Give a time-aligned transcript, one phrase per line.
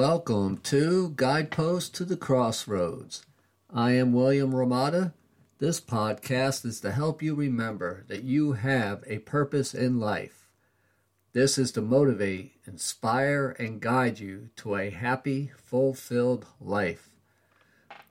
[0.00, 3.26] Welcome to Guidepost to the Crossroads.
[3.68, 5.12] I am William Hromada.
[5.58, 10.48] This podcast is to help you remember that you have a purpose in life.
[11.34, 17.10] This is to motivate, inspire, and guide you to a happy, fulfilled life.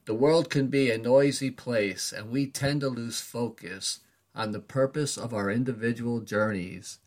[0.05, 4.01] The world can be a noisy place, and we tend to lose focus
[4.35, 6.99] on the purpose of our individual journeys.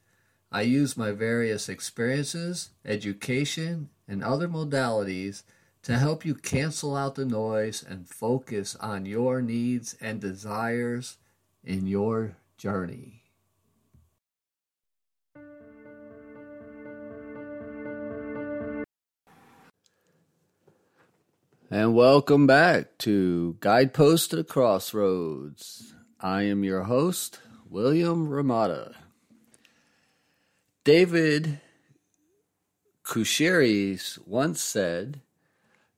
[0.51, 5.43] I use my various experiences, education, and other modalities
[5.83, 11.17] to help you cancel out the noise and focus on your needs and desires
[11.65, 13.23] in your journey.
[21.71, 25.95] And welcome back to Guidepost to the Crossroads.
[26.21, 28.93] I am your host, William Hromada.
[30.85, 31.61] David
[33.13, 35.21] Cuschieri's once said,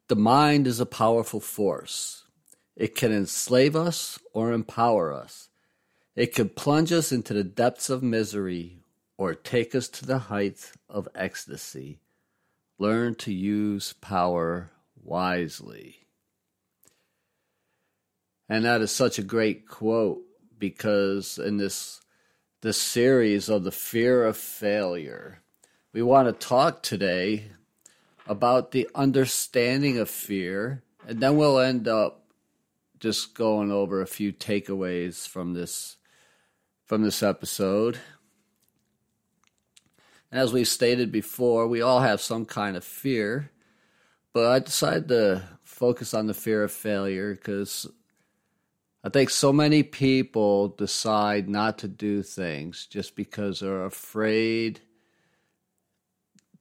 [0.08, 2.24] The mind is a powerful force.
[2.74, 5.48] It can enslave us or empower us.
[6.16, 8.80] It can plunge us into the depths of misery
[9.16, 12.00] or take us to the heights of ecstasy.
[12.80, 16.08] Learn to use power wisely.
[18.48, 20.22] And that is such a great quote
[20.58, 22.00] because in this
[22.62, 25.43] this series of the fear of failure,
[25.94, 27.44] we want to talk today
[28.26, 32.24] about the understanding of fear, and then we'll end up
[32.98, 35.96] just going over a few takeaways from this
[36.84, 37.98] from this episode.
[40.32, 43.52] As we stated before, we all have some kind of fear,
[44.32, 47.86] but I decided to focus on the fear of failure because
[49.04, 54.80] I think so many people decide not to do things just because they're afraid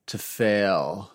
[0.07, 1.11] to fail.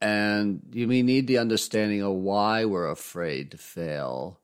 [0.00, 4.40] And you may need the understanding of why we're afraid to fail.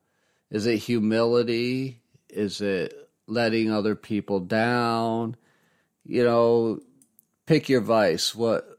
[0.51, 2.01] Is it humility?
[2.29, 5.37] Is it letting other people down?
[6.05, 6.81] You know,
[7.47, 8.35] pick your vice.
[8.35, 8.79] What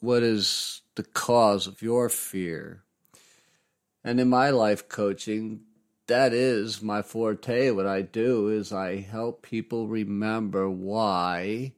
[0.00, 2.82] what is the cause of your fear?
[4.04, 5.62] And in my life coaching,
[6.06, 7.70] that is my forte.
[7.70, 11.72] What I do is I help people remember why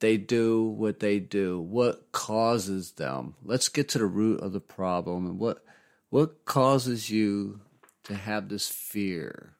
[0.00, 3.34] they do what they do, what causes them.
[3.44, 5.64] Let's get to the root of the problem and what
[6.10, 7.60] what causes you
[8.04, 9.56] to have this fear.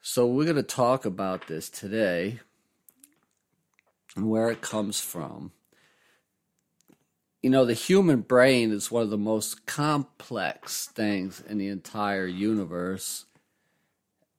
[0.00, 2.40] So we're going to talk about this today
[4.16, 5.52] and where it comes from.
[7.42, 12.26] You know, the human brain is one of the most complex things in the entire
[12.26, 13.26] universe.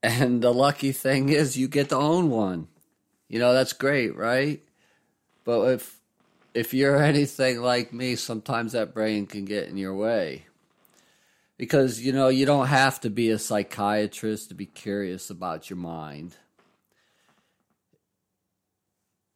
[0.04, 2.68] And the lucky thing is you get to own one.
[3.32, 4.62] You know, that's great, right?
[5.46, 6.02] But if
[6.54, 10.48] if you're anything like me, sometimes that brain can get in your way.
[11.58, 15.78] Because, you know, you don't have to be a psychiatrist to be curious about your
[15.78, 16.36] mind.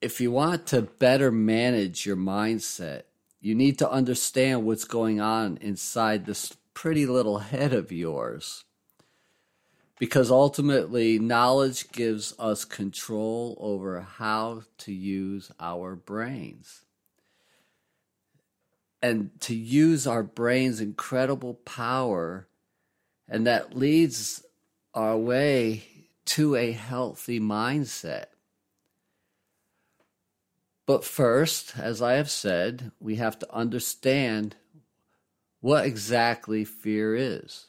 [0.01, 3.03] If you want to better manage your mindset,
[3.39, 8.65] you need to understand what's going on inside this pretty little head of yours
[9.97, 16.81] because ultimately knowledge gives us control over how to use our brains.
[19.01, 22.47] And to use our brain's incredible power,
[23.29, 24.43] and that leads
[24.93, 25.83] our way
[26.25, 28.25] to a healthy mindset.
[30.85, 34.55] But first, as I have said, we have to understand
[35.61, 37.67] what exactly fear is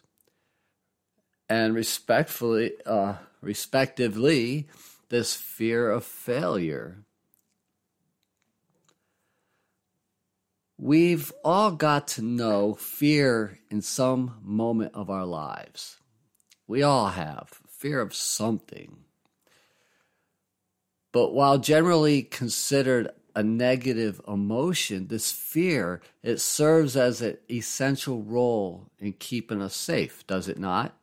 [1.49, 4.69] and respectfully, uh, respectively,
[5.09, 6.98] this fear of failure.
[10.78, 15.97] We've all got to know fear in some moment of our lives.
[16.66, 18.98] We all have fear of something.
[21.13, 28.91] But while generally considered a negative emotion, this fear, it serves as an essential role
[28.98, 30.95] in keeping us safe, does it not?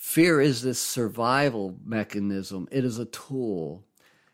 [0.00, 3.84] Fear is this survival mechanism, it is a tool,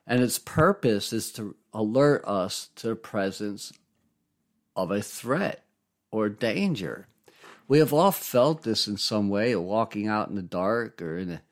[0.06, 3.72] and its purpose is to alert us to the presence
[4.76, 5.64] of a threat
[6.12, 7.08] or danger.
[7.66, 11.32] We have all felt this in some way, walking out in the dark or in
[11.32, 11.42] a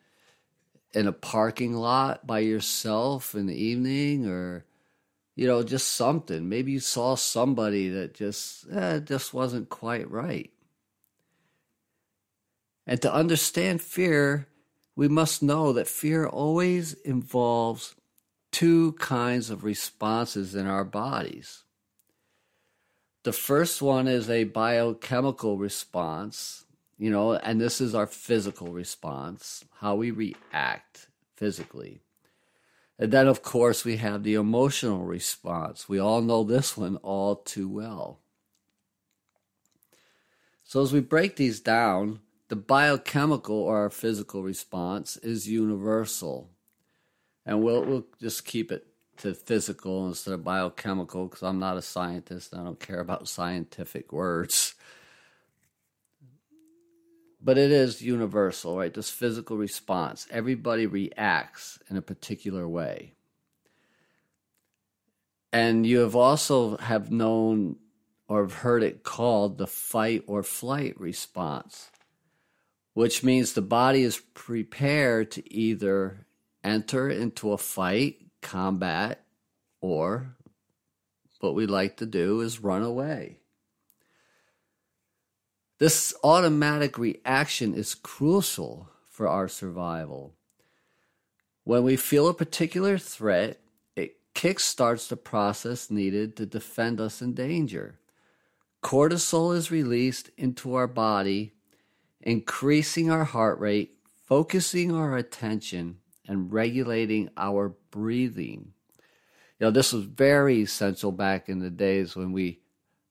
[0.92, 4.64] in a parking lot by yourself in the evening or
[5.34, 6.48] you know just something.
[6.48, 10.53] Maybe you saw somebody that just eh, just wasn't quite right
[12.86, 14.48] and to understand fear,
[14.96, 17.94] we must know that fear always involves
[18.52, 21.64] two kinds of responses in our bodies.
[23.24, 26.66] The first one is a biochemical response,
[26.98, 32.00] you know, and this is our physical response, how we react physically.
[32.98, 35.88] And then, of course, we have the emotional response.
[35.88, 38.20] We all know this one all too well.
[40.62, 42.20] So, as we break these down,
[42.54, 46.52] the biochemical or physical response is universal.
[47.44, 48.86] And we'll, we'll just keep it
[49.16, 52.54] to physical instead of biochemical because I'm not a scientist.
[52.54, 54.76] I don't care about scientific words.
[57.42, 58.94] But it is universal, right?
[58.94, 60.28] This physical response.
[60.30, 63.14] Everybody reacts in a particular way.
[65.52, 67.78] And you have also have known
[68.28, 71.90] or have heard it called the fight or flight response,
[72.94, 76.26] which means the body is prepared to either
[76.62, 79.24] enter into a fight, combat,
[79.80, 80.34] or
[81.44, 83.36] what we like to do is run away.
[85.78, 90.32] This automatic reaction is crucial for our survival.
[91.64, 93.60] When we feel a particular threat,
[93.94, 97.98] it kickstarts the process needed to defend us in danger.
[98.82, 101.52] Cortisol is released into our body,
[102.24, 103.92] increasing our heart rate,
[104.26, 108.72] focusing our attention, and regulating our breathing.
[109.60, 112.60] You know, this was very essential back in the days when we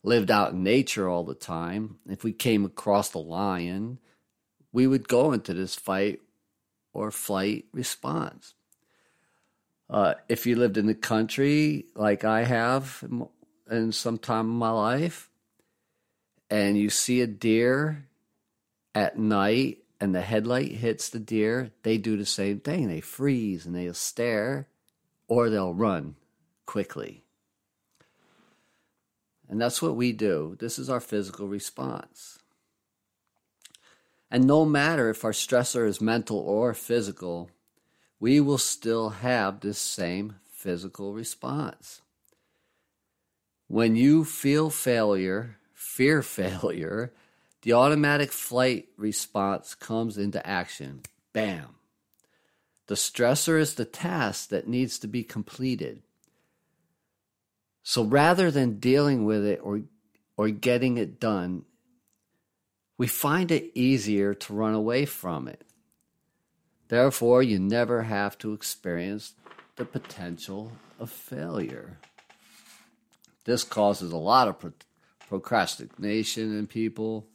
[0.03, 1.99] lived out in nature all the time.
[2.09, 3.99] If we came across a lion,
[4.71, 6.19] we would go into this fight
[6.91, 8.55] or flight response.
[9.89, 13.03] Uh, if you lived in the country like I have
[13.69, 15.29] in, some time in my life,
[16.49, 18.07] and you see a deer
[18.95, 22.87] at night and the headlight hits the deer, they do the same thing.
[22.87, 24.67] They freeze and they'll stare
[25.27, 26.15] or they'll run
[26.65, 27.23] quickly.
[29.49, 30.57] And that's what we do.
[30.59, 32.39] This is our physical response.
[34.31, 37.51] And no matter if our stressor is mental or physical,
[38.19, 42.01] we will still have this same physical response.
[43.67, 47.13] When you feel failure, fear failure,
[47.63, 51.01] the automatic flight response comes into action.
[51.31, 51.75] Bam.
[52.87, 56.03] The stressor is the task that needs to be completed.
[57.81, 59.81] So rather than dealing with it or,
[60.35, 61.63] or getting it done,
[62.97, 65.63] we find it easier to run away from it.
[66.89, 69.33] Therefore, you never have to experience
[69.77, 71.97] the potential of failure.
[73.45, 74.73] This causes a lot of pro-
[75.27, 77.27] procrastination in people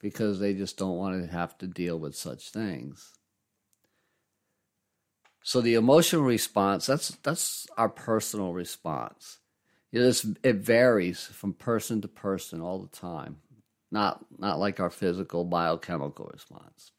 [0.00, 3.12] because they just don't want to have to deal with such things.
[5.42, 9.38] So the emotional response, that's that's our personal response.
[9.92, 13.36] It, is, it varies from person to person all the time.
[13.92, 16.90] Not not like our physical biochemical response.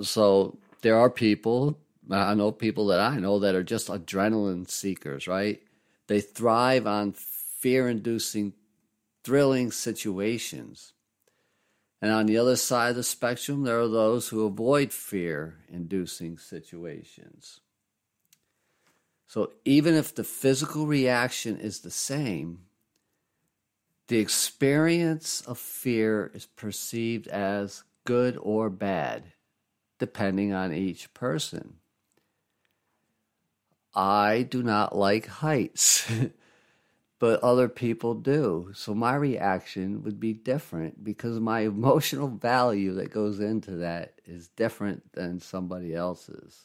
[0.00, 1.78] So there are people,
[2.10, 5.60] I know people that I know that are just adrenaline seekers, right?
[6.06, 8.52] They thrive on fear inducing
[9.24, 10.92] thrilling situations.
[12.02, 16.38] And on the other side of the spectrum, there are those who avoid fear inducing
[16.38, 17.60] situations.
[19.26, 22.62] So even if the physical reaction is the same,
[24.08, 29.22] the experience of fear is perceived as good or bad,
[30.00, 31.74] depending on each person.
[33.94, 36.10] I do not like heights.
[37.20, 38.70] but other people do.
[38.74, 44.48] So my reaction would be different because my emotional value that goes into that is
[44.48, 46.64] different than somebody else's.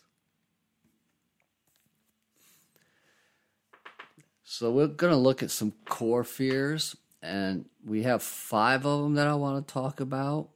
[4.44, 9.16] So we're going to look at some core fears, and we have five of them
[9.16, 10.50] that I want to talk about.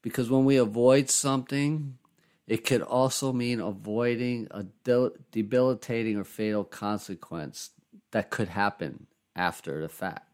[0.00, 1.98] Because when we avoid something,
[2.46, 4.64] it could also mean avoiding a
[5.32, 7.70] debilitating or fatal consequence
[8.16, 10.26] that could happen after the fact.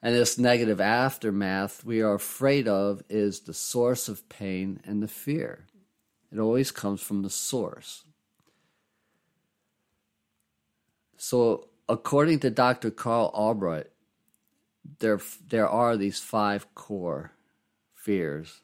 [0.00, 5.08] And this negative aftermath we are afraid of is the source of pain and the
[5.08, 5.66] fear.
[6.30, 8.04] It always comes from the source.
[11.16, 12.92] So, according to Dr.
[12.92, 13.90] Karl Albrecht,
[15.00, 15.18] there,
[15.48, 17.32] there are these five core
[17.96, 18.60] fears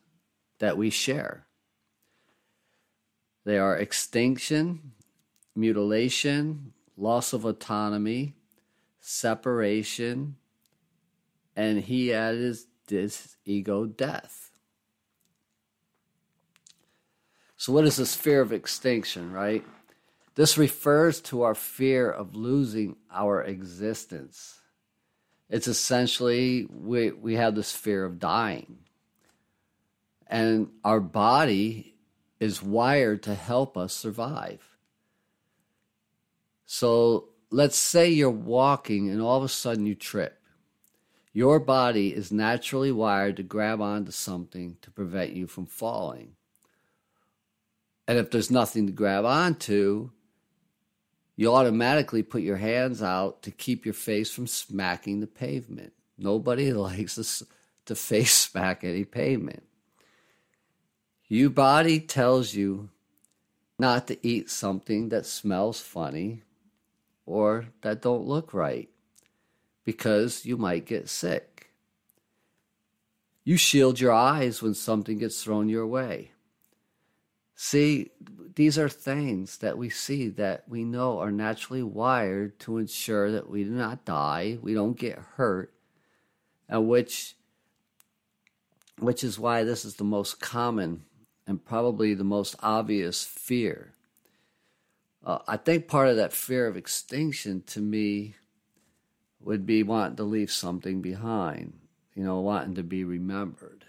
[0.61, 1.45] that we share.
[3.45, 4.93] They are extinction,
[5.57, 8.34] mutilation, loss of autonomy,
[9.00, 10.36] separation,
[11.56, 14.50] and he added this ego death.
[17.56, 19.64] So, what is this fear of extinction, right?
[20.34, 24.60] This refers to our fear of losing our existence.
[25.48, 28.78] It's essentially we, we have this fear of dying.
[30.26, 31.94] And our body
[32.40, 34.74] is wired to help us survive.
[36.66, 40.40] So let's say you're walking and all of a sudden you trip.
[41.33, 46.37] Your body is naturally wired to grab onto something to prevent you from falling.
[48.06, 50.11] And if there's nothing to grab onto,
[51.37, 55.92] you automatically put your hands out to keep your face from smacking the pavement.
[56.16, 57.47] Nobody likes to,
[57.87, 59.64] to face smack any pavement.
[61.28, 62.90] Your body tells you
[63.78, 66.42] not to eat something that smells funny
[67.26, 68.88] or that don't look right
[69.85, 71.71] because you might get sick.
[73.45, 76.33] You shield your eyes when something gets thrown your way.
[77.54, 78.11] See,
[78.57, 83.49] these are things that we see that we know are naturally wired to ensure that
[83.49, 85.73] we do not die, we don't get hurt,
[86.69, 87.37] and which
[88.99, 91.02] which is why this is the most common
[91.47, 93.93] and probably the most obvious fear.
[95.25, 98.35] Uh, I think part of that fear of extinction to me
[99.40, 101.73] would be wanting to leave something behind,
[102.14, 103.87] you know, wanting to be remembered.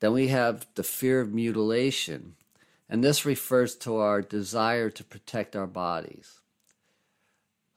[0.00, 2.34] Then we have the fear of mutilation,
[2.88, 6.40] and this refers to our desire to protect our bodies.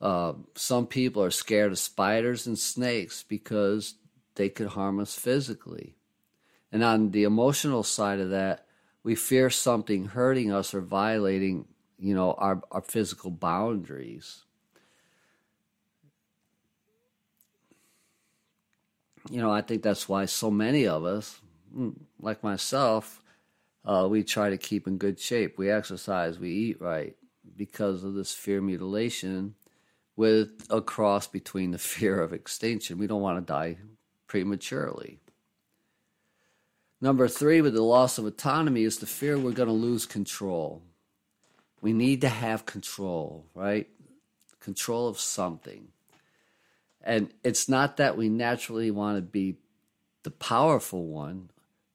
[0.01, 3.95] Uh, some people are scared of spiders and snakes because
[4.36, 5.95] they could harm us physically.
[6.72, 8.64] And on the emotional side of that,
[9.05, 11.67] we fear something hurting us or violating,
[12.00, 14.45] you know, our, our physical boundaries.
[19.29, 21.39] You know, I think that's why so many of us,
[21.75, 23.21] Mm, like myself,
[23.85, 25.57] uh, we try to keep in good shape.
[25.57, 27.15] We exercise, we eat right
[27.57, 29.55] because of this fear mutilation
[30.15, 32.97] with a cross between the fear of extinction.
[32.97, 33.77] We don't want to die
[34.27, 35.19] prematurely.
[37.01, 40.81] Number three, with the loss of autonomy, is the fear we're going to lose control.
[41.81, 43.87] We need to have control, right?
[44.59, 45.89] Control of something.
[47.01, 49.57] And it's not that we naturally want to be
[50.23, 51.49] the powerful one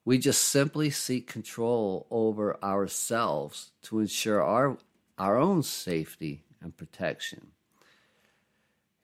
[0.05, 4.79] we just simply seek control over ourselves to ensure our,
[5.19, 7.49] our own safety and protection.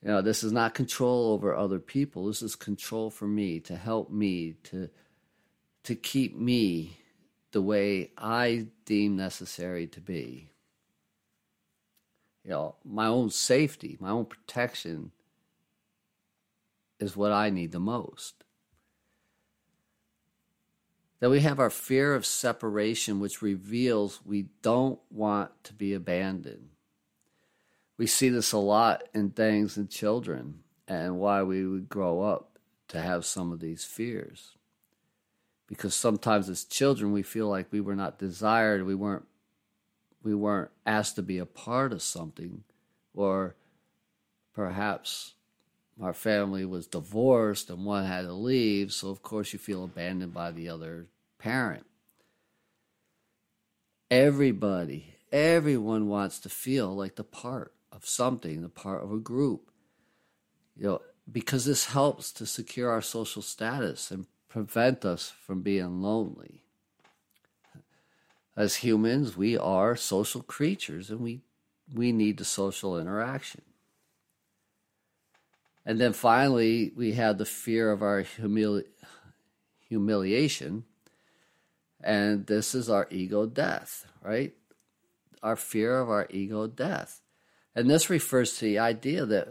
[0.01, 2.25] You know, this is not control over other people.
[2.25, 4.89] This is control for me to help me to
[5.87, 6.97] to keep me
[7.51, 10.51] the way I deem necessary to be.
[12.43, 15.11] You know, my own safety, my own protection
[16.99, 18.43] is what I need the most
[21.19, 26.69] Then we have our fear of separation, which reveals we don't want to be abandoned.
[27.97, 32.59] We see this a lot in things in children and why we would grow up
[32.89, 34.56] to have some of these fears.
[35.67, 39.25] Because sometimes as children we feel like we were not desired, we weren't
[40.23, 42.63] we weren't asked to be a part of something,
[43.13, 43.55] or
[44.53, 45.33] perhaps
[46.01, 50.33] our family was divorced and one had to leave, so of course you feel abandoned
[50.33, 51.07] by the other
[51.37, 51.85] parent.
[54.09, 59.69] Everybody, everyone wants to feel like the part of something, the part of a group.
[60.75, 66.01] You know, because this helps to secure our social status and prevent us from being
[66.01, 66.63] lonely.
[68.55, 71.41] As humans, we are social creatures and we,
[71.93, 73.61] we need the social interaction.
[75.85, 78.87] And then finally, we have the fear of our humili-
[79.87, 80.85] humiliation.
[82.03, 84.55] And this is our ego death, right?
[85.43, 87.21] Our fear of our ego death.
[87.75, 89.49] And this refers to the idea that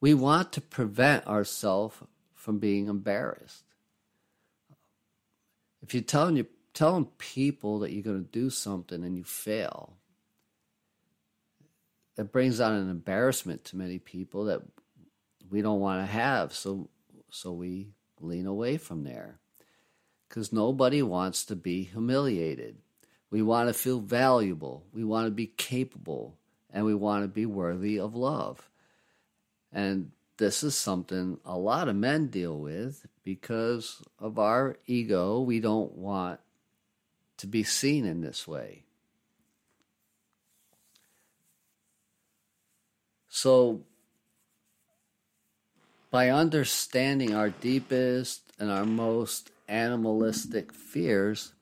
[0.00, 1.94] we want to prevent ourselves
[2.34, 3.62] from being embarrassed.
[5.90, 9.96] If you're telling you telling people that you're going to do something and you fail,
[12.14, 14.62] that brings on an embarrassment to many people that
[15.50, 16.54] we don't want to have.
[16.54, 16.88] So,
[17.32, 17.88] so we
[18.20, 19.40] lean away from there
[20.28, 22.76] because nobody wants to be humiliated.
[23.32, 24.84] We want to feel valuable.
[24.92, 26.36] We want to be capable
[26.72, 28.70] and we want to be worthy of love.
[29.72, 35.42] And this is something a lot of men deal with because of our ego.
[35.42, 36.40] We don't want
[37.36, 38.84] to be seen in this way.
[43.28, 43.82] So,
[46.10, 51.52] by understanding our deepest and our most animalistic fears,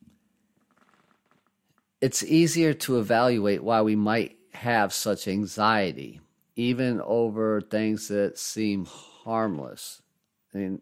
[2.00, 6.20] it's easier to evaluate why we might have such anxiety,
[6.59, 10.03] even over things that seem harmless.
[10.53, 10.81] I mean,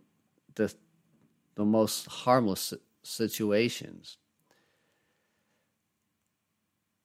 [0.54, 0.72] the,
[1.54, 4.16] the most harmless situations.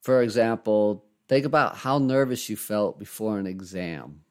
[0.00, 4.22] For example, think about how nervous you felt before an exam.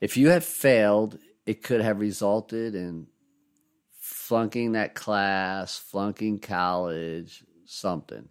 [0.00, 3.08] If you had failed, it could have resulted in
[3.98, 8.28] flunking that class, flunking college, something,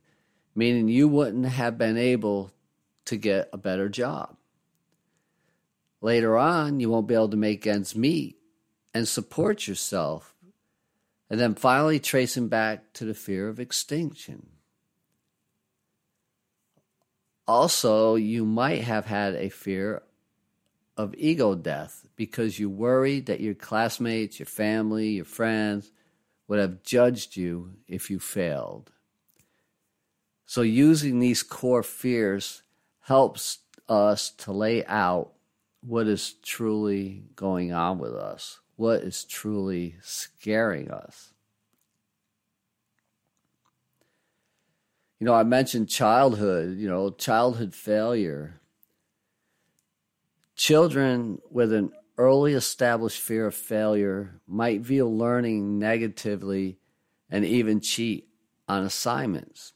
[0.55, 2.53] meaning you wouldn't have been able
[3.05, 4.37] to get a better job.
[6.03, 8.35] Later on, you won't be able to make ends meet
[8.93, 10.35] and support yourself.
[11.29, 14.47] And then finally, tracing back to the fear of extinction.
[17.47, 20.03] Also, you might have had a fear
[20.97, 25.89] of ego death because you worried that your classmates, your family, your friends
[26.49, 28.91] would have judged you if you failed.
[30.45, 32.61] So, using these core fears
[32.99, 35.32] helps us to lay out
[35.85, 41.33] what is truly going on with us, what is truly scaring us.
[45.19, 48.59] You know, I mentioned childhood, you know, childhood failure.
[50.55, 56.77] Children with an early established fear of failure might view learning negatively
[57.29, 58.27] and even cheat
[58.67, 59.73] on assignments.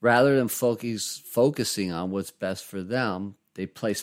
[0.00, 4.02] Rather than focus, focusing on what's best for them, they place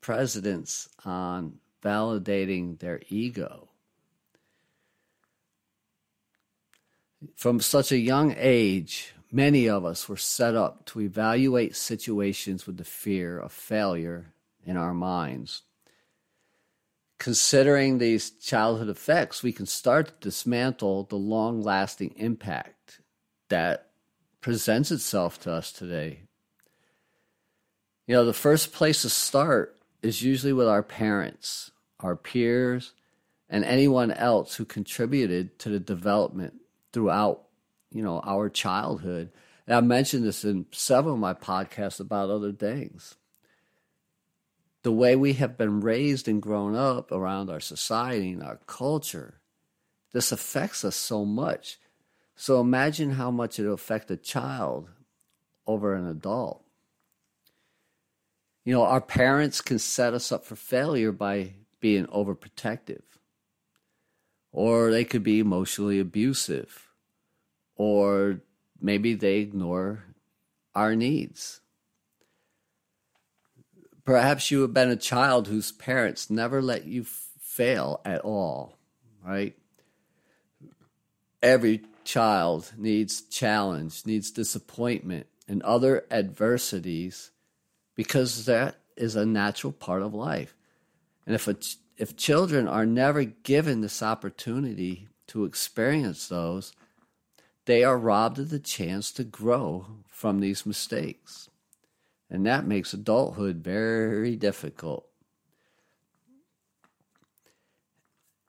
[0.00, 3.68] precedence on validating their ego.
[7.36, 12.76] From such a young age, many of us were set up to evaluate situations with
[12.78, 14.32] the fear of failure
[14.64, 15.62] in our minds.
[17.18, 23.00] Considering these childhood effects, we can start to dismantle the long lasting impact
[23.50, 23.90] that
[24.40, 26.22] presents itself to us today.
[28.06, 32.92] You know, the first place to start is usually with our parents, our peers,
[33.48, 36.54] and anyone else who contributed to the development
[36.92, 37.42] throughout,
[37.92, 39.30] you know, our childhood.
[39.66, 43.16] And I mentioned this in several of my podcasts about other things
[44.82, 49.40] the way we have been raised and grown up around our society and our culture,
[50.12, 51.78] this affects us so much.
[52.34, 54.88] So imagine how much it'll affect a child
[55.66, 56.64] over an adult.
[58.64, 63.02] You know, our parents can set us up for failure by being overprotective,
[64.52, 66.90] or they could be emotionally abusive,
[67.76, 68.40] or
[68.80, 70.04] maybe they ignore
[70.74, 71.60] our needs.
[74.04, 78.76] Perhaps you have been a child whose parents never let you fail at all,
[79.24, 79.56] right?
[81.42, 87.30] Every child needs challenge, needs disappointment, and other adversities
[87.94, 90.54] because that is a natural part of life.
[91.26, 91.56] And if a,
[91.96, 96.72] if children are never given this opportunity to experience those,
[97.66, 101.48] they are robbed of the chance to grow from these mistakes.
[102.28, 105.06] And that makes adulthood very difficult.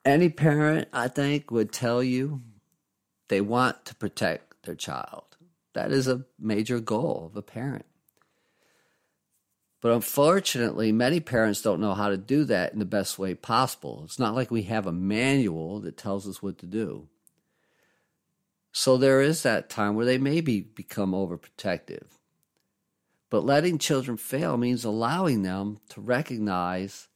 [0.03, 2.41] Any parent, I think, would tell you
[3.27, 5.37] they want to protect their child.
[5.73, 7.85] That is a major goal of a parent.
[9.81, 14.03] But unfortunately, many parents don't know how to do that in the best way possible.
[14.05, 17.07] It's not like we have a manual that tells us what to do.
[18.71, 22.05] So there is that time where they maybe become overprotective.
[23.31, 27.07] But letting children fail means allowing them to recognize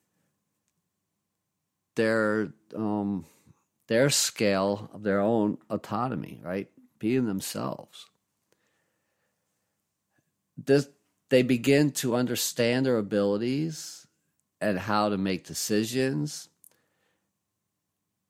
[1.96, 3.26] their um,
[3.88, 6.70] their scale of their own autonomy, right?
[7.00, 8.08] Being themselves.
[10.58, 10.88] This,
[11.30, 14.08] they begin to understand their abilities
[14.62, 16.50] and how to make decisions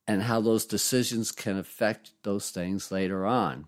[0.08, 3.66] and how those decisions can affect those things later on.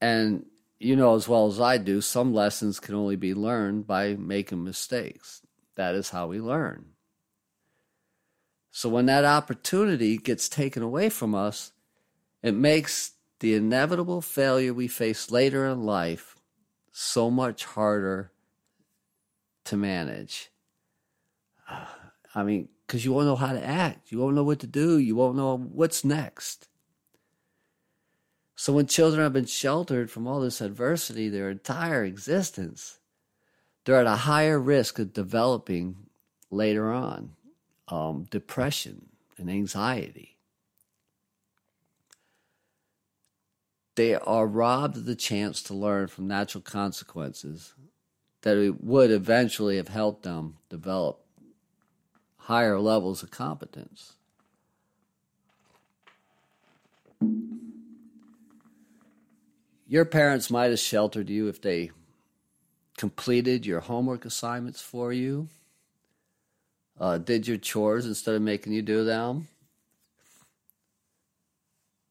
[0.00, 0.46] And
[0.78, 4.64] you know as well as I do, some lessons can only be learned by making
[4.64, 5.42] mistakes.
[5.74, 6.86] That is how we learn.
[8.70, 11.72] So when that opportunity gets taken away from us,
[12.42, 16.36] it makes the inevitable failure we face later in life
[17.00, 18.30] so much harder
[19.64, 20.50] to manage.
[22.34, 24.98] I mean, because you won't know how to act, you won't know what to do,
[24.98, 26.68] you won't know what's next.
[28.54, 32.98] So when children have been sheltered from all this adversity their entire existence,
[33.84, 35.96] they're at a higher risk of developing
[36.50, 37.30] later on
[37.88, 39.06] um, depression
[39.38, 40.29] and anxiety.
[44.00, 47.74] They are robbed of the chance to learn from natural consequences
[48.40, 51.22] that would eventually have helped them develop
[52.38, 54.14] higher levels of competence.
[59.86, 61.90] Your parents might have sheltered you if they
[62.96, 65.46] completed your homework assignments for you,
[66.98, 69.48] uh, did your chores instead of making you do them.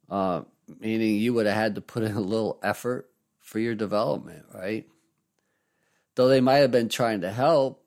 [0.08, 0.42] Uh,
[0.80, 4.88] meaning you would have had to put in a little effort for your development, right?
[6.16, 7.84] Though they might have been trying to help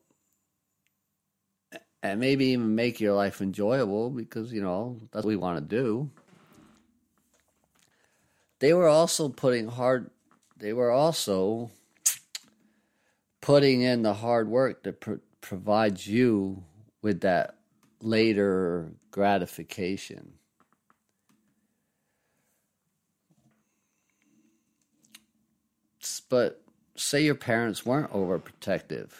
[2.01, 5.75] and maybe even make your life enjoyable because, you know, that's what we want to
[5.75, 6.11] do.
[8.59, 10.09] They were also putting hard,
[10.57, 11.71] they were also
[13.41, 16.63] putting in the hard work that pr- provides you
[17.01, 17.55] with that
[18.01, 20.33] later gratification.
[26.33, 26.59] But
[26.95, 29.11] say your parents weren't overprotective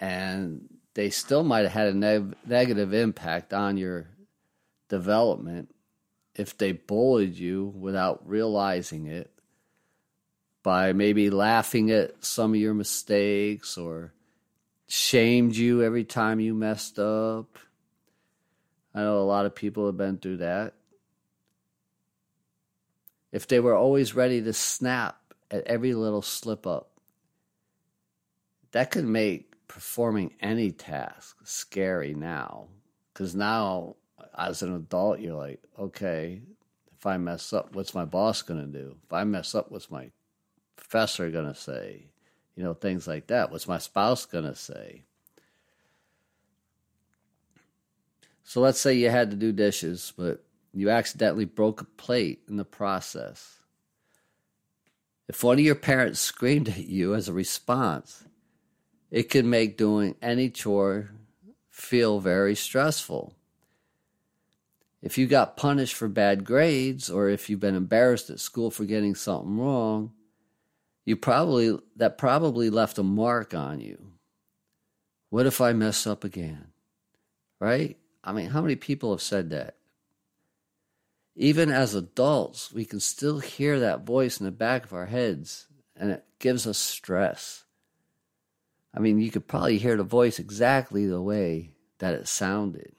[0.00, 4.08] and they still might have had a ne- negative impact on your
[4.88, 5.72] development
[6.34, 9.30] if they bullied you without realizing it
[10.64, 14.12] by maybe laughing at some of your mistakes or
[14.88, 17.60] shamed you every time you messed up.
[18.92, 20.74] I know a lot of people have been through that.
[23.30, 26.90] If they were always ready to snap at every little slip up.
[28.72, 32.68] That could make performing any task scary now.
[33.12, 33.96] Because now,
[34.36, 36.42] as an adult, you're like, okay,
[36.96, 38.96] if I mess up, what's my boss going to do?
[39.04, 40.10] If I mess up, what's my
[40.76, 42.06] professor going to say?
[42.56, 43.50] You know, things like that.
[43.50, 45.02] What's my spouse going to say?
[48.44, 52.56] So let's say you had to do dishes, but you accidentally broke a plate in
[52.56, 53.58] the process.
[55.28, 58.24] If one of your parents screamed at you as a response,
[59.10, 61.10] it can make doing any chore
[61.70, 63.34] feel very stressful.
[65.02, 68.84] If you got punished for bad grades or if you've been embarrassed at school for
[68.84, 70.12] getting something wrong,
[71.04, 74.12] you probably that probably left a mark on you.
[75.28, 76.68] What if I mess up again?
[77.60, 77.98] Right?
[78.22, 79.76] I mean, how many people have said that?
[81.36, 85.66] Even as adults, we can still hear that voice in the back of our heads,
[85.96, 87.64] and it gives us stress.
[88.94, 92.94] I mean, you could probably hear the voice exactly the way that it sounded.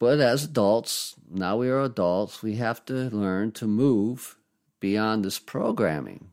[0.00, 4.36] But as adults, now we are adults, we have to learn to move
[4.80, 6.32] beyond this programming.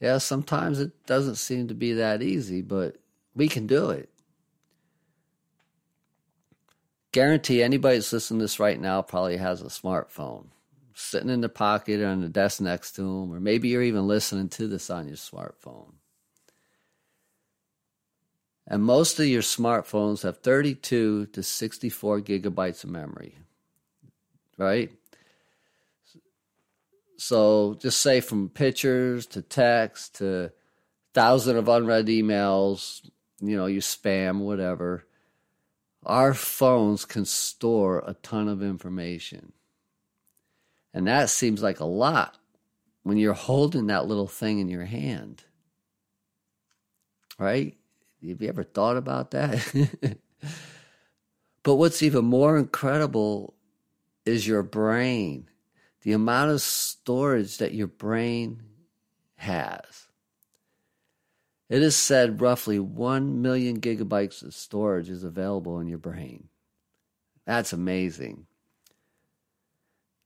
[0.00, 2.96] Yeah, sometimes it doesn't seem to be that easy, but
[3.34, 4.10] we can do it
[7.16, 10.48] guarantee anybody that's listening to this right now probably has a smartphone
[10.92, 14.06] sitting in their pocket or on the desk next to them, or maybe you're even
[14.06, 15.94] listening to this on your smartphone.
[18.66, 23.38] And most of your smartphones have 32 to 64 gigabytes of memory,
[24.58, 24.90] right?
[27.16, 30.52] So just say from pictures to text to
[31.14, 33.00] thousands of unread emails,
[33.40, 35.05] you know, you spam, whatever
[36.06, 39.52] our phones can store a ton of information.
[40.94, 42.38] And that seems like a lot
[43.02, 45.44] when you're holding that little thing in your hand.
[47.38, 47.76] Right?
[48.26, 50.16] Have you ever thought about that?
[51.62, 53.54] but what's even more incredible
[54.24, 55.48] is your brain,
[56.02, 58.62] the amount of storage that your brain
[59.34, 60.05] has.
[61.68, 66.48] It is said roughly 1 million gigabytes of storage is available in your brain.
[67.44, 68.46] That's amazing.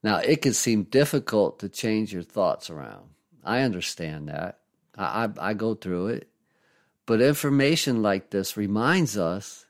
[0.03, 3.11] Now, it can seem difficult to change your thoughts around.
[3.45, 4.59] I understand that.
[4.97, 6.29] I, I, I go through it.
[7.07, 9.67] But information like this reminds us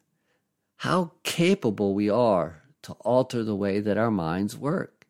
[0.77, 5.07] how capable we are to alter the way that our minds work.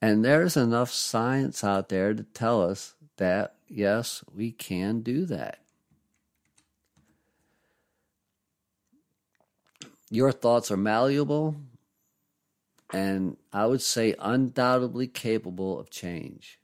[0.00, 5.63] And there's enough science out there to tell us that, yes, we can do that.
[10.14, 11.56] Your thoughts are malleable
[12.92, 16.60] and I would say undoubtedly capable of change.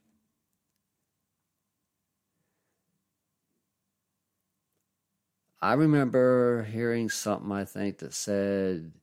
[5.61, 8.93] I remember hearing something I think that said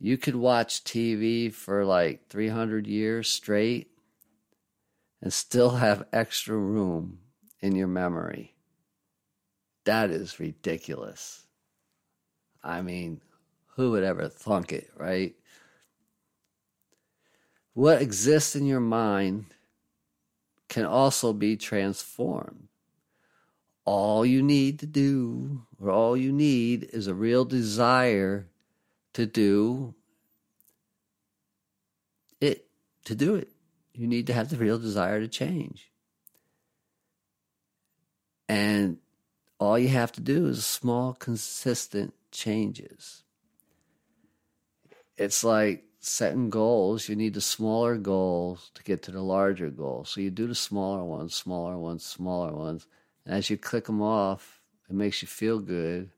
[0.00, 3.90] you could watch TV for like 300 years straight
[5.20, 7.18] and still have extra room
[7.60, 8.54] in your memory.
[9.84, 11.44] That is ridiculous.
[12.64, 13.20] I mean,
[13.78, 15.34] who would ever thunk it, right?
[17.78, 19.44] what exists in your mind
[20.68, 22.66] can also be transformed.
[23.84, 28.48] All you need to do, or all you need, is a real desire
[29.12, 29.94] to do
[32.40, 32.66] it,
[33.04, 33.52] to do it.
[33.94, 35.92] You need to have the real desire to change.
[38.48, 38.98] And
[39.60, 43.22] all you have to do is small, consistent changes.
[45.18, 47.08] It's like setting goals.
[47.08, 50.10] You need the smaller goals to get to the larger goals.
[50.10, 52.86] So you do the smaller ones, smaller ones, smaller ones.
[53.26, 56.10] And as you click them off, it makes you feel good.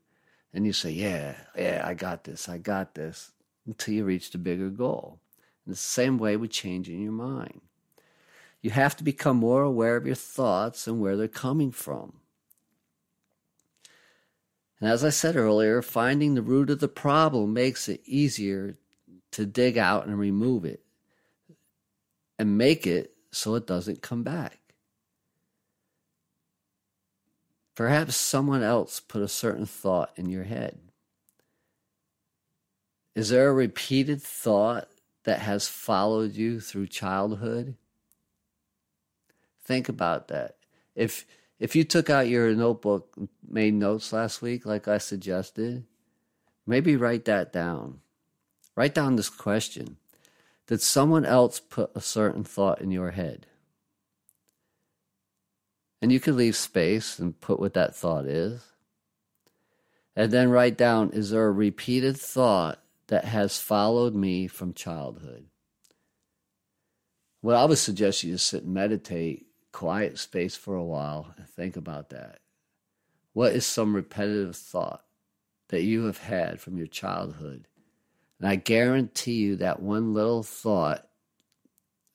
[0.52, 3.32] And you say, Yeah, yeah, I got this, I got this,
[3.66, 5.18] until you reach the bigger goal.
[5.66, 7.62] In the same way with changing your mind.
[8.60, 12.14] You have to become more aware of your thoughts and where they're coming from.
[14.78, 18.76] And as I said earlier, finding the root of the problem makes it easier
[19.32, 20.82] to dig out and remove it
[22.38, 24.58] and make it so it doesn't come back.
[27.74, 30.78] Perhaps someone else put a certain thought in your head.
[33.14, 34.88] Is there a repeated thought
[35.24, 37.76] that has followed you through childhood?
[39.64, 40.56] Think about that.
[40.94, 41.26] If
[41.58, 43.14] if you took out your notebook,
[43.46, 45.84] made notes last week, like I suggested,
[46.66, 48.00] maybe write that down.
[48.76, 49.96] Write down this question
[50.66, 53.46] Did someone else put a certain thought in your head?
[56.02, 58.62] And you can leave space and put what that thought is.
[60.16, 65.46] And then write down Is there a repeated thought that has followed me from childhood?
[67.42, 71.48] Well, I would suggest you just sit and meditate quiet space for a while and
[71.48, 72.40] think about that.
[73.32, 75.04] What is some repetitive thought
[75.68, 77.66] that you have had from your childhood?
[78.40, 81.06] And I guarantee you that one little thought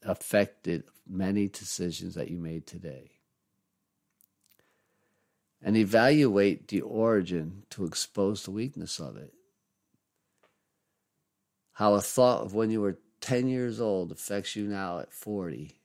[0.04, 3.12] affected many decisions that you made today.
[5.62, 9.34] And evaluate the origin to expose the weakness of it.
[11.74, 15.76] How a thought of when you were 10 years old affects you now at 40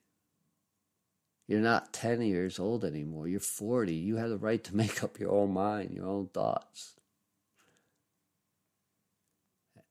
[1.50, 3.26] you're not 10 years old anymore.
[3.26, 3.92] You're 40.
[3.92, 6.94] You have the right to make up your own mind, your own thoughts.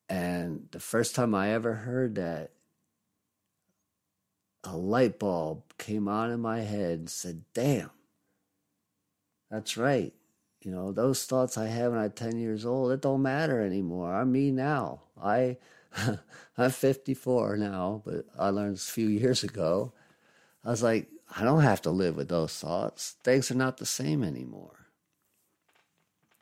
[0.07, 2.51] And the first time I ever heard that,
[4.63, 7.91] a light bulb came on in my head and said, Damn,
[9.49, 10.13] that's right.
[10.61, 13.61] You know, those thoughts I had when I was 10 years old, it don't matter
[13.61, 14.13] anymore.
[14.13, 15.03] I'm me now.
[15.21, 15.57] I,
[16.57, 19.93] I'm 54 now, but I learned a few years ago.
[20.65, 23.15] I was like, I don't have to live with those thoughts.
[23.23, 24.87] Things are not the same anymore.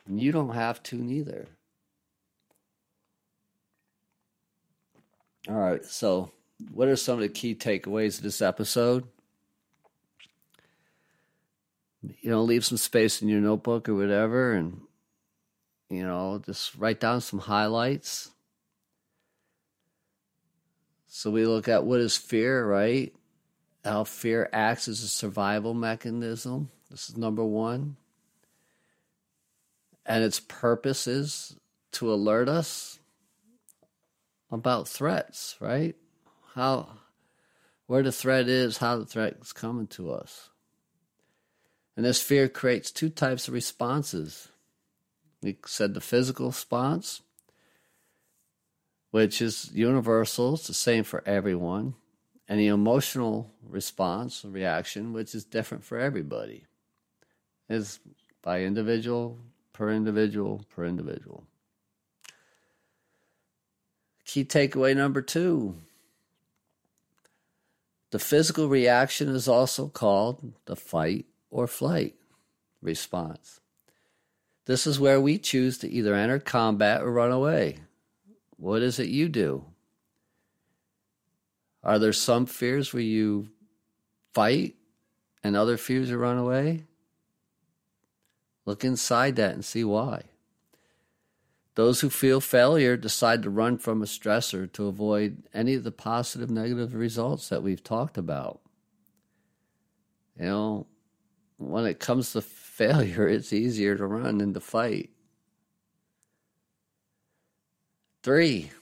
[0.06, 1.46] And you don't have to neither.
[5.46, 6.32] All right, so
[6.72, 9.04] what are some of the key takeaways of this episode?
[12.02, 14.80] You know, leave some space in your notebook or whatever, and,
[15.90, 18.30] you know, just write down some highlights.
[21.06, 23.12] So we look at what is fear, right?
[23.88, 26.70] how fear acts as a survival mechanism.
[26.90, 27.96] This is number one.
[30.06, 31.56] And its purpose is
[31.92, 32.97] to alert us
[34.50, 35.96] about threats, right?
[36.54, 36.98] How,
[37.86, 40.50] where the threat is, how the threat is coming to us.
[41.96, 44.48] And this fear creates two types of responses.
[45.42, 47.22] We said the physical response,
[49.10, 51.94] which is universal, it's the same for everyone
[52.48, 56.64] and the emotional response, reaction, which is different for everybody,
[57.68, 58.00] is
[58.42, 59.38] by individual,
[59.74, 61.44] per individual, per individual.
[64.28, 65.74] Key takeaway number two
[68.10, 72.14] the physical reaction is also called the fight or flight
[72.82, 73.60] response.
[74.66, 77.78] This is where we choose to either enter combat or run away.
[78.58, 79.64] What is it you do?
[81.82, 83.48] Are there some fears where you
[84.34, 84.74] fight
[85.42, 86.84] and other fears you run away?
[88.66, 90.24] Look inside that and see why.
[91.78, 95.92] Those who feel failure decide to run from a stressor to avoid any of the
[95.92, 98.60] positive, negative results that we've talked about.
[100.36, 100.86] You know,
[101.56, 105.10] when it comes to failure, it's easier to run than to fight.
[108.24, 108.72] Three,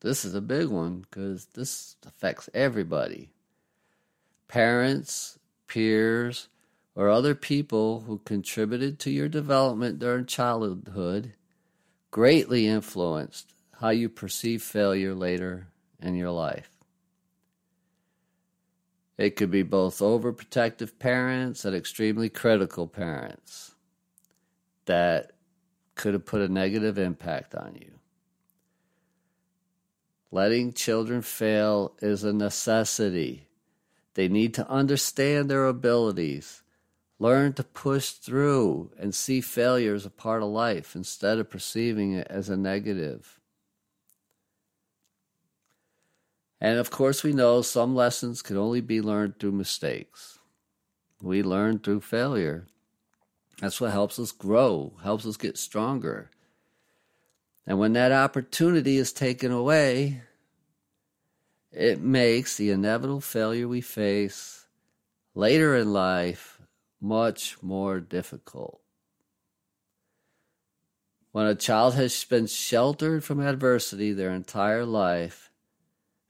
[0.00, 3.28] this is a big one because this affects everybody
[4.48, 6.48] parents, peers,
[6.96, 11.34] or other people who contributed to your development during childhood
[12.10, 15.68] greatly influenced how you perceive failure later
[16.00, 16.70] in your life.
[19.18, 23.74] It could be both overprotective parents and extremely critical parents
[24.86, 25.32] that
[25.94, 27.92] could have put a negative impact on you.
[30.30, 33.48] Letting children fail is a necessity.
[34.14, 36.62] They need to understand their abilities,
[37.18, 42.12] learn to push through, and see failure as a part of life instead of perceiving
[42.12, 43.40] it as a negative.
[46.60, 50.38] And of course, we know some lessons can only be learned through mistakes.
[51.22, 52.66] We learn through failure.
[53.60, 56.30] That's what helps us grow, helps us get stronger.
[57.66, 60.22] And when that opportunity is taken away,
[61.72, 64.66] it makes the inevitable failure we face
[65.34, 66.55] later in life
[67.00, 68.80] much more difficult.
[71.32, 75.50] When a child has been sheltered from adversity their entire life,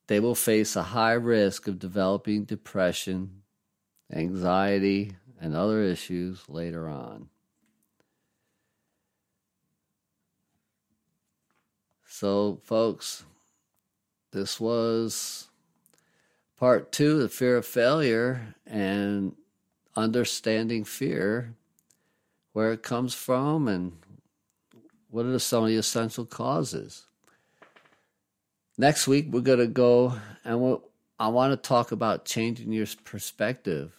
[0.09, 3.42] they will face a high risk of developing depression,
[4.12, 7.29] anxiety, and other issues later on.
[12.05, 13.24] So, folks,
[14.33, 15.48] this was
[16.57, 19.35] part two the fear of failure and
[19.97, 21.55] understanding fear,
[22.53, 23.93] where it comes from, and
[25.11, 27.07] what are some of the essential causes.
[28.79, 30.83] Next week, we're going to go and we'll,
[31.19, 33.93] I want to talk about changing your perspective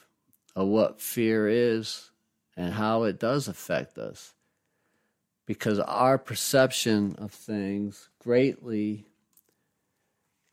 [0.56, 2.12] of what fear is
[2.56, 4.34] and how it does affect us.
[5.48, 9.06] Because our perception of things greatly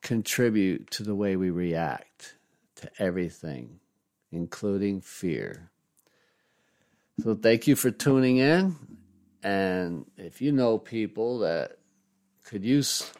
[0.02, 2.36] contribute to the way we react
[2.76, 3.80] to everything,
[4.34, 5.70] including fear.
[7.22, 8.74] So thank you for tuning in.
[9.42, 11.78] And if you know people that
[12.44, 13.10] could use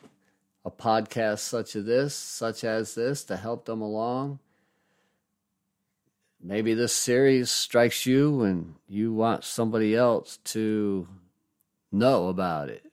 [0.65, 4.41] a podcast such as this, such as this, to help them along,
[6.43, 11.07] maybe this series strikes you and you want somebody else to
[11.93, 12.91] know about it.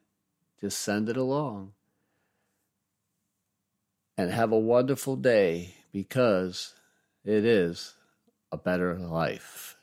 [0.60, 1.73] Just send it along.
[4.17, 6.75] And have a wonderful day because
[7.25, 7.95] it is
[8.51, 9.77] a better life.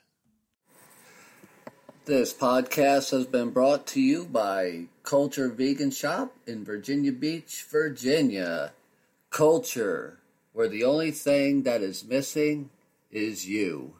[2.05, 8.73] This podcast has been brought to you by Culture Vegan Shop in Virginia Beach, Virginia.
[9.29, 10.17] Culture,
[10.53, 12.71] where the only thing that is missing
[13.11, 13.93] is you.